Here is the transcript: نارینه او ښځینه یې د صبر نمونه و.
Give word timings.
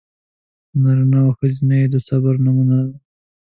نارینه 0.81 1.17
او 1.25 1.29
ښځینه 1.37 1.75
یې 1.81 1.87
د 1.93 1.95
صبر 2.07 2.33
نمونه 2.45 2.77
و. 2.87 2.89